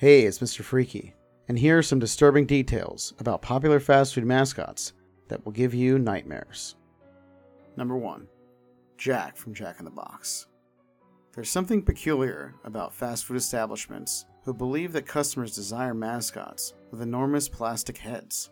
[0.00, 0.62] Hey, it's Mr.
[0.62, 1.12] Freaky,
[1.46, 4.94] and here are some disturbing details about popular fast food mascots
[5.28, 6.76] that will give you nightmares.
[7.76, 8.26] Number 1
[8.96, 10.46] Jack from Jack in the Box.
[11.34, 17.46] There's something peculiar about fast food establishments who believe that customers desire mascots with enormous
[17.46, 18.48] plastic heads.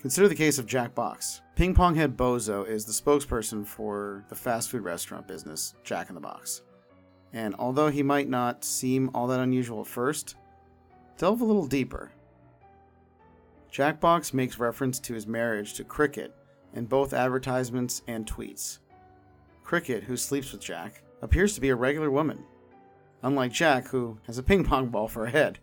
[0.00, 1.40] Consider the case of Jack Box.
[1.56, 6.14] Ping Pong Head Bozo is the spokesperson for the fast food restaurant business, Jack in
[6.14, 6.62] the Box.
[7.32, 10.36] And although he might not seem all that unusual at first,
[11.18, 12.12] delve a little deeper.
[13.72, 16.34] Jackbox makes reference to his marriage to Cricket
[16.74, 18.78] in both advertisements and tweets.
[19.64, 22.44] Cricket, who sleeps with Jack, appears to be a regular woman.
[23.22, 25.58] Unlike Jack, who has a ping pong ball for a head,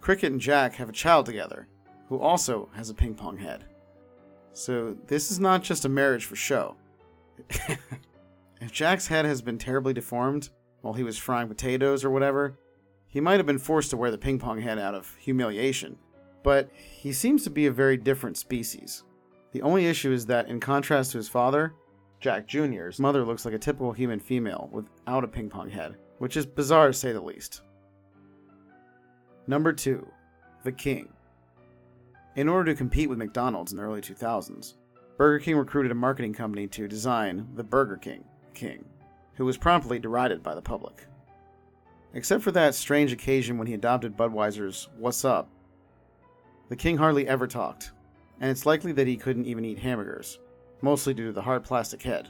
[0.00, 1.68] Cricket and Jack have a child together,
[2.08, 3.64] who also has a ping pong head.
[4.52, 6.76] So this is not just a marriage for show.
[8.60, 10.50] if Jack's head has been terribly deformed
[10.80, 12.58] while he was frying potatoes or whatever,
[13.08, 15.98] he might have been forced to wear the ping pong head out of humiliation.
[16.42, 19.04] But he seems to be a very different species.
[19.52, 21.74] The only issue is that, in contrast to his father,
[22.20, 26.36] Jack Jr.'s mother looks like a typical human female without a ping pong head, which
[26.36, 27.62] is bizarre to say the least.
[29.46, 30.06] Number 2.
[30.64, 31.08] The King.
[32.34, 34.74] In order to compete with McDonald's in the early 2000s,
[35.16, 38.84] Burger King recruited a marketing company to design the Burger King King,
[39.36, 41.06] who was promptly derided by the public.
[42.14, 45.48] Except for that strange occasion when he adopted Budweiser's What's Up,
[46.68, 47.92] the king hardly ever talked,
[48.40, 50.38] and it's likely that he couldn't even eat hamburgers,
[50.82, 52.28] mostly due to the hard plastic head.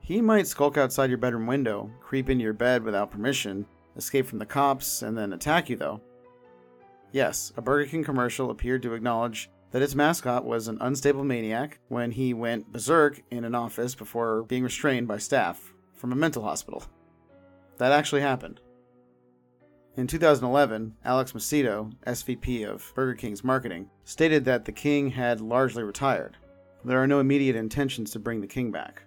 [0.00, 4.38] He might skulk outside your bedroom window, creep into your bed without permission, escape from
[4.38, 6.00] the cops, and then attack you, though.
[7.10, 11.78] Yes, a Burger King commercial appeared to acknowledge that its mascot was an unstable maniac
[11.88, 16.42] when he went berserk in an office before being restrained by staff from a mental
[16.42, 16.84] hospital.
[17.78, 18.60] That actually happened.
[19.96, 25.82] In 2011, Alex Macedo, SVP of Burger King's marketing, stated that the king had largely
[25.82, 26.36] retired.
[26.84, 29.02] There are no immediate intentions to bring the king back.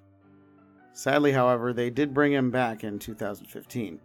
[0.94, 4.00] Sadly, however, they did bring him back in 2015,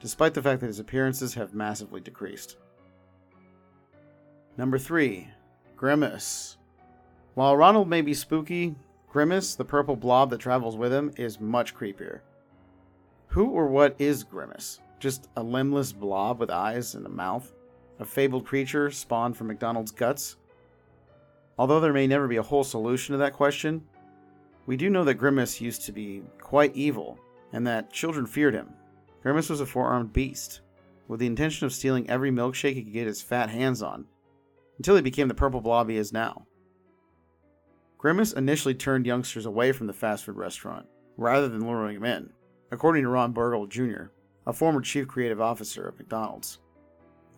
[0.00, 2.56] despite the fact that his appearances have massively decreased.
[4.58, 5.28] Number 3.
[5.82, 6.58] Grimace.
[7.34, 8.76] While Ronald may be spooky,
[9.10, 12.20] Grimace, the purple blob that travels with him, is much creepier.
[13.26, 14.78] Who or what is Grimace?
[15.00, 17.52] Just a limbless blob with eyes and a mouth?
[17.98, 20.36] A fabled creature spawned from McDonald's guts?
[21.58, 23.82] Although there may never be a whole solution to that question,
[24.66, 27.18] we do know that Grimace used to be quite evil
[27.52, 28.68] and that children feared him.
[29.20, 30.60] Grimace was a four armed beast,
[31.08, 34.06] with the intention of stealing every milkshake he could get his fat hands on,
[34.82, 36.44] until he became the purple blob he is now.
[37.98, 42.30] Grimace initially turned youngsters away from the fast food restaurant, rather than luring them in,
[42.72, 44.06] according to Roy Bergold Jr.,
[44.44, 46.58] a former chief creative officer of McDonald's.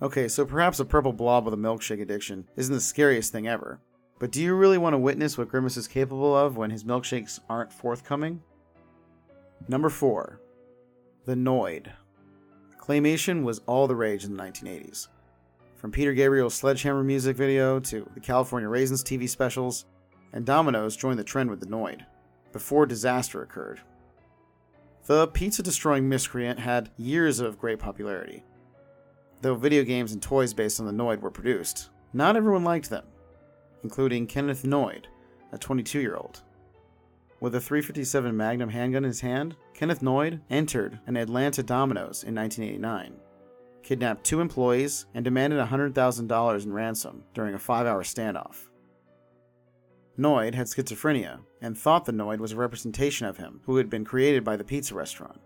[0.01, 3.79] Okay, so perhaps a purple blob with a milkshake addiction isn't the scariest thing ever,
[4.19, 7.41] but do you really want to witness what Grimace is capable of when his milkshakes
[7.51, 8.41] aren't forthcoming?
[9.69, 10.41] Number 4.
[11.27, 11.93] The Noid.
[12.81, 15.09] Claymation was all the rage in the 1980s.
[15.85, 19.85] From Peter Gabriel's Sledgehammer music video to the California Raisins TV specials,
[20.33, 22.07] and Domino's joined the trend with the Noid,
[22.53, 23.83] before disaster occurred.
[25.05, 28.45] The pizza destroying miscreant had years of great popularity.
[29.43, 33.05] Though video games and toys based on the Noid were produced, not everyone liked them,
[33.83, 35.05] including Kenneth Noid,
[35.53, 36.41] a 22 year old.
[37.41, 42.35] With a 357 Magnum handgun in his hand, Kenneth Noid entered an Atlanta Domino's in
[42.35, 43.17] 1989,
[43.85, 48.67] kidnapped two employees, and demanded $100,000 in ransom during a five hour standoff.
[50.19, 54.05] Noid had schizophrenia and thought the Noid was a representation of him, who had been
[54.05, 55.41] created by the pizza restaurant.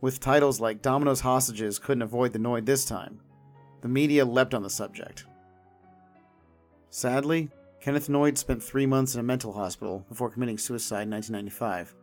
[0.00, 3.20] With titles like Domino's Hostages couldn't avoid the Noid this time,
[3.82, 5.26] the media leapt on the subject.
[6.90, 7.50] Sadly,
[7.80, 11.94] Kenneth Noid spent three months in a mental hospital before committing suicide in 1995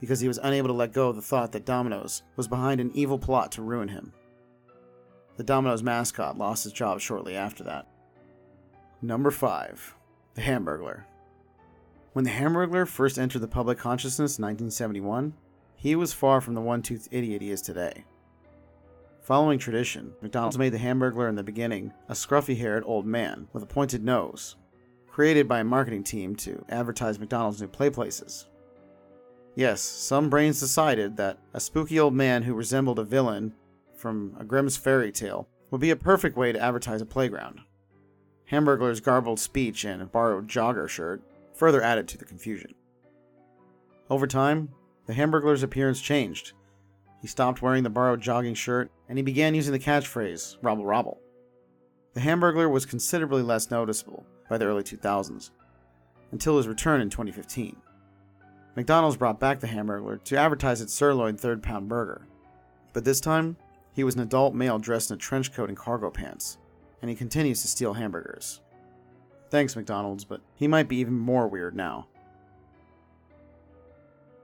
[0.00, 2.90] because he was unable to let go of the thought that Domino's was behind an
[2.94, 4.12] evil plot to ruin him.
[5.38, 7.86] The Domino's mascot lost his job shortly after that.
[9.00, 9.94] Number 5
[10.34, 11.04] the Hamburglar.
[12.12, 15.34] When the Hamburglar first entered the public consciousness in 1971,
[15.74, 18.04] he was far from the one toothed idiot he is today.
[19.22, 23.62] Following tradition, McDonald's made the Hamburglar in the beginning a scruffy haired old man with
[23.62, 24.56] a pointed nose,
[25.08, 28.46] created by a marketing team to advertise McDonald's new play places.
[29.54, 33.54] Yes, some brains decided that a spooky old man who resembled a villain
[33.98, 37.60] from a Grimm's fairy tale would be a perfect way to advertise a playground.
[38.50, 41.22] Hamburglar's garbled speech and borrowed jogger shirt
[41.52, 42.74] further added to the confusion.
[44.08, 44.70] Over time,
[45.06, 46.52] the Hamburglar's appearance changed.
[47.20, 51.20] He stopped wearing the borrowed jogging shirt and he began using the catchphrase, Robble Robble.
[52.14, 55.50] The Hamburglar was considerably less noticeable by the early 2000s,
[56.32, 57.76] until his return in 2015.
[58.76, 62.26] McDonald's brought back the Hamburglar to advertise its sirloin third pound burger,
[62.92, 63.56] but this time
[63.98, 66.58] he was an adult male dressed in a trench coat and cargo pants,
[67.02, 68.60] and he continues to steal hamburgers.
[69.50, 72.06] Thanks, McDonald's, but he might be even more weird now.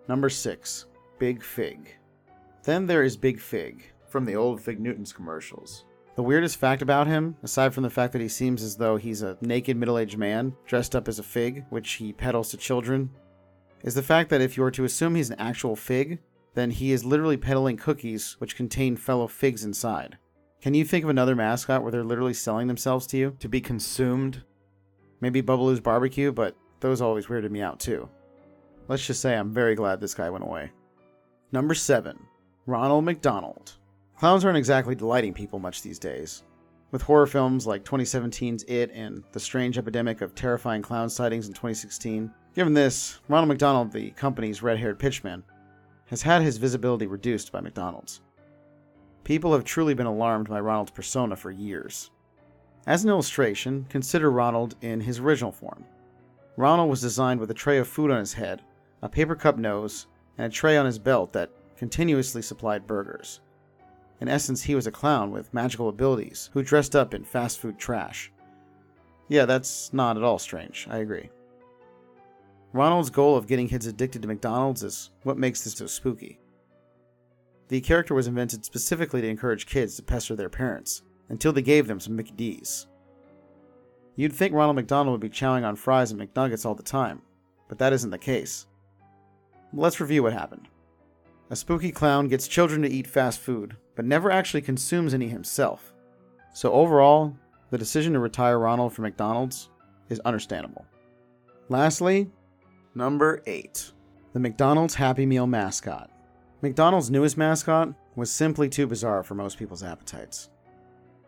[0.09, 0.87] Number 6.
[1.21, 1.95] Big Fig.
[2.65, 5.85] Then there is Big Fig, from the old Fig Newtons commercials.
[6.17, 9.23] The weirdest fact about him, aside from the fact that he seems as though he's
[9.23, 13.09] a naked middle aged man dressed up as a fig, which he peddles to children,
[13.85, 16.19] is the fact that if you were to assume he's an actual fig,
[16.55, 20.19] then he is literally peddling cookies which contain fellow figs inside.
[20.61, 23.61] Can you think of another mascot where they're literally selling themselves to you to be
[23.61, 24.43] consumed?
[25.21, 28.09] Maybe Bubbaloo's Barbecue, but those always weirded me out too.
[28.89, 30.71] Let's just say I'm very glad this guy went away.
[31.53, 32.19] Number 7.
[32.67, 33.73] Ronald McDonald.
[34.19, 36.45] Clowns aren't exactly delighting people much these days.
[36.91, 41.53] With horror films like 2017's It and the strange epidemic of terrifying clown sightings in
[41.53, 45.43] 2016, given this, Ronald McDonald, the company's red haired pitchman,
[46.07, 48.21] has had his visibility reduced by McDonald's.
[49.25, 52.11] People have truly been alarmed by Ronald's persona for years.
[52.87, 55.85] As an illustration, consider Ronald in his original form.
[56.57, 58.63] Ronald was designed with a tray of food on his head,
[59.03, 60.07] a paper cup nose,
[60.37, 63.41] and a tray on his belt that continuously supplied burgers.
[64.21, 67.79] In essence, he was a clown with magical abilities who dressed up in fast food
[67.79, 68.31] trash.
[69.29, 71.31] Yeah, that's not at all strange, I agree.
[72.75, 76.41] Ronald's goal of getting kids addicted to McDonald's is what makes this so spooky.
[77.69, 81.87] The character was invented specifically to encourage kids to pester their parents, until they gave
[81.87, 82.89] them some Mickey D's.
[84.17, 87.23] You'd think Ronald McDonald would be chowing on fries and McNuggets all the time,
[87.69, 88.67] but that isn't the case.
[89.73, 90.67] Let's review what happened.
[91.51, 95.93] A spooky clown gets children to eat fast food, but never actually consumes any himself.
[96.53, 97.37] So, overall,
[97.71, 99.71] the decision to retire Ronald from McDonald's
[100.09, 100.85] is understandable.
[101.69, 102.33] Lastly,
[102.95, 103.93] number 8
[104.33, 106.11] the McDonald's Happy Meal mascot.
[106.61, 110.51] McDonald's newest mascot was simply too bizarre for most people's appetites.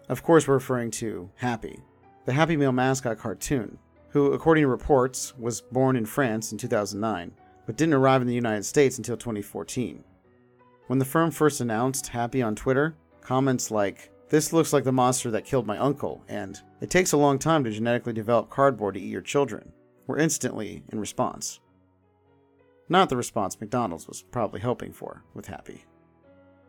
[0.08, 1.78] Of course, we're referring to Happy,
[2.24, 3.78] the Happy Meal mascot cartoon,
[4.08, 7.30] who, according to reports, was born in France in 2009,
[7.64, 10.02] but didn't arrive in the United States until 2014.
[10.88, 15.30] When the firm first announced Happy on Twitter, comments like, This looks like the monster
[15.30, 19.00] that killed my uncle, and It takes a long time to genetically develop cardboard to
[19.00, 19.72] eat your children,
[20.06, 21.61] were instantly in response.
[22.88, 25.85] Not the response McDonald's was probably hoping for with Happy.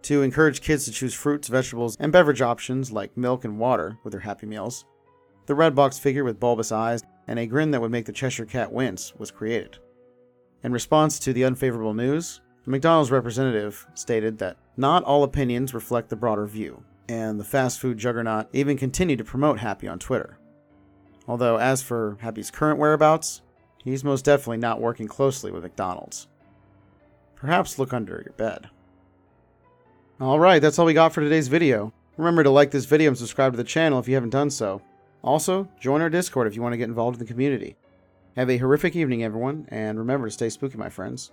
[0.04, 4.12] To encourage kids to choose fruits, vegetables, and beverage options like milk and water with
[4.12, 4.86] their Happy Meals,
[5.46, 8.46] the red box figure with bulbous eyes and a grin that would make the Cheshire
[8.46, 9.78] Cat wince was created.
[10.64, 16.10] In response to the unfavorable news, the McDonald's representative stated that not all opinions reflect
[16.10, 20.38] the broader view, and the fast food juggernaut even continued to promote Happy on Twitter.
[21.28, 23.42] Although, as for Happy's current whereabouts,
[23.84, 26.28] he's most definitely not working closely with McDonald's.
[27.36, 28.70] Perhaps look under your bed.
[30.20, 31.94] Alright, that's all we got for today's video.
[32.18, 34.82] Remember to like this video and subscribe to the channel if you haven't done so.
[35.24, 37.76] Also, join our Discord if you want to get involved in the community.
[38.36, 41.32] Have a horrific evening, everyone, and remember to stay spooky, my friends.